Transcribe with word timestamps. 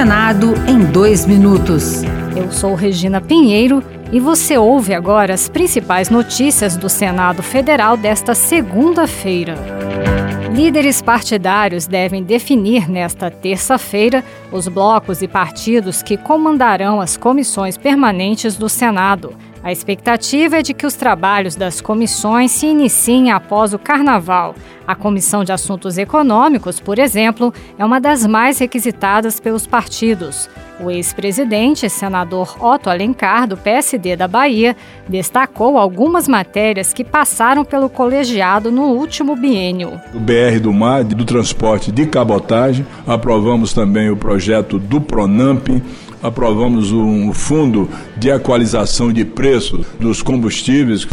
Senado 0.00 0.54
em 0.66 0.82
dois 0.82 1.26
minutos. 1.26 2.02
Eu 2.34 2.50
sou 2.50 2.74
Regina 2.74 3.20
Pinheiro 3.20 3.84
e 4.10 4.18
você 4.18 4.56
ouve 4.56 4.94
agora 4.94 5.34
as 5.34 5.46
principais 5.46 6.08
notícias 6.08 6.74
do 6.74 6.88
Senado 6.88 7.42
Federal 7.42 7.98
desta 7.98 8.34
segunda-feira. 8.34 9.56
Líderes 10.54 11.02
partidários 11.02 11.86
devem 11.86 12.22
definir 12.22 12.88
nesta 12.88 13.30
terça-feira 13.30 14.24
os 14.50 14.68
blocos 14.68 15.20
e 15.20 15.28
partidos 15.28 16.02
que 16.02 16.16
comandarão 16.16 16.98
as 16.98 17.18
comissões 17.18 17.76
permanentes 17.76 18.56
do 18.56 18.70
Senado. 18.70 19.34
A 19.62 19.70
expectativa 19.70 20.56
é 20.56 20.62
de 20.62 20.72
que 20.72 20.86
os 20.86 20.94
trabalhos 20.94 21.54
das 21.54 21.82
comissões 21.82 22.50
se 22.50 22.66
iniciem 22.66 23.30
após 23.30 23.74
o 23.74 23.78
Carnaval. 23.78 24.54
A 24.86 24.94
Comissão 24.94 25.44
de 25.44 25.52
Assuntos 25.52 25.98
Econômicos, 25.98 26.80
por 26.80 26.98
exemplo, 26.98 27.52
é 27.78 27.84
uma 27.84 28.00
das 28.00 28.26
mais 28.26 28.58
requisitadas 28.58 29.38
pelos 29.38 29.66
partidos. 29.66 30.48
O 30.80 30.90
ex-presidente, 30.90 31.90
senador 31.90 32.56
Otto 32.58 32.88
Alencar, 32.88 33.46
do 33.46 33.54
PSD 33.54 34.16
da 34.16 34.26
Bahia, 34.26 34.74
destacou 35.06 35.76
algumas 35.76 36.26
matérias 36.26 36.94
que 36.94 37.04
passaram 37.04 37.62
pelo 37.62 37.90
colegiado 37.90 38.72
no 38.72 38.84
último 38.84 39.36
biênio. 39.36 40.00
Do 40.10 40.18
BR 40.18 40.58
do 40.58 40.72
Mar, 40.72 41.04
do 41.04 41.24
transporte 41.26 41.92
de 41.92 42.06
cabotagem, 42.06 42.86
aprovamos 43.06 43.74
também 43.74 44.08
o 44.08 44.16
projeto 44.16 44.78
do 44.78 45.02
Pronamp, 45.02 45.68
aprovamos 46.22 46.92
um 46.92 47.32
fundo 47.32 47.88
de 48.16 48.30
equalização 48.30 49.12
de 49.12 49.24
preço 49.24 49.84
dos 49.98 50.22
combustíveis. 50.22 51.06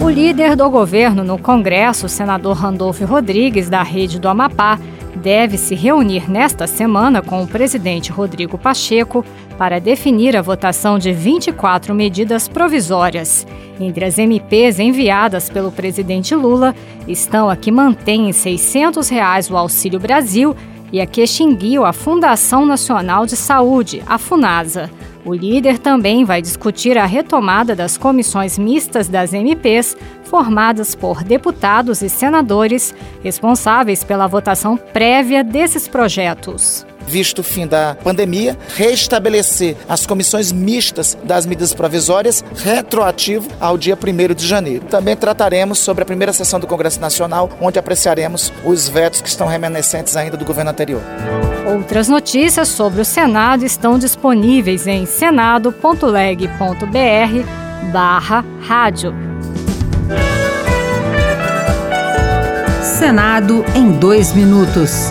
O 0.00 0.08
líder 0.08 0.56
do 0.56 0.68
governo 0.70 1.22
no 1.22 1.38
Congresso, 1.38 2.06
o 2.06 2.08
senador 2.08 2.56
Randolfo 2.56 3.04
Rodrigues, 3.04 3.68
da 3.68 3.82
Rede 3.82 4.18
do 4.18 4.28
Amapá, 4.28 4.78
deve 5.14 5.58
se 5.58 5.74
reunir 5.74 6.30
nesta 6.30 6.66
semana 6.66 7.20
com 7.20 7.42
o 7.42 7.46
presidente 7.46 8.10
Rodrigo 8.10 8.56
Pacheco 8.56 9.24
para 9.58 9.78
definir 9.78 10.36
a 10.36 10.42
votação 10.42 10.98
de 10.98 11.12
24 11.12 11.94
medidas 11.94 12.48
provisórias. 12.48 13.46
Entre 13.78 14.04
as 14.04 14.18
MPs 14.18 14.78
enviadas 14.78 15.50
pelo 15.50 15.70
presidente 15.70 16.34
Lula 16.34 16.74
estão 17.06 17.50
a 17.50 17.56
que 17.56 17.70
mantém 17.70 18.28
em 18.28 18.32
600 18.32 19.08
reais 19.08 19.50
o 19.50 19.56
Auxílio 19.56 20.00
Brasil 20.00 20.56
e 20.92 21.00
a 21.00 21.06
que 21.06 21.22
extinguiu 21.22 21.84
a 21.84 21.92
Fundação 21.92 22.66
Nacional 22.66 23.26
de 23.26 23.36
Saúde, 23.36 24.02
a 24.06 24.18
FUNASA. 24.18 24.90
O 25.24 25.34
líder 25.34 25.78
também 25.78 26.24
vai 26.24 26.40
discutir 26.40 26.96
a 26.96 27.04
retomada 27.04 27.76
das 27.76 27.98
comissões 27.98 28.58
mistas 28.58 29.08
das 29.08 29.34
MPs, 29.34 29.96
formadas 30.24 30.94
por 30.94 31.22
deputados 31.22 32.02
e 32.02 32.08
senadores, 32.08 32.94
responsáveis 33.22 34.02
pela 34.02 34.26
votação 34.26 34.76
prévia 34.76 35.44
desses 35.44 35.86
projetos 35.86 36.86
visto 37.06 37.40
o 37.40 37.42
fim 37.42 37.66
da 37.66 37.96
pandemia, 38.02 38.56
restabelecer 38.76 39.76
as 39.88 40.06
comissões 40.06 40.52
mistas 40.52 41.16
das 41.24 41.46
medidas 41.46 41.74
provisórias 41.74 42.44
retroativo 42.56 43.48
ao 43.60 43.76
dia 43.76 43.96
1 43.96 44.34
de 44.34 44.46
janeiro. 44.46 44.84
Também 44.86 45.16
trataremos 45.16 45.78
sobre 45.78 46.02
a 46.02 46.06
primeira 46.06 46.32
sessão 46.32 46.60
do 46.60 46.66
Congresso 46.66 47.00
Nacional, 47.00 47.50
onde 47.60 47.78
apreciaremos 47.78 48.52
os 48.64 48.88
vetos 48.88 49.20
que 49.20 49.28
estão 49.28 49.46
remanescentes 49.46 50.16
ainda 50.16 50.36
do 50.36 50.44
governo 50.44 50.70
anterior. 50.70 51.02
Outras 51.66 52.08
notícias 52.08 52.68
sobre 52.68 53.00
o 53.00 53.04
Senado 53.04 53.64
estão 53.64 53.98
disponíveis 53.98 54.86
em 54.86 55.06
senado.leg.br 55.06 55.80
barra 57.92 58.44
rádio. 58.60 59.14
Senado 62.82 63.64
em 63.74 63.92
dois 63.92 64.32
minutos. 64.32 65.10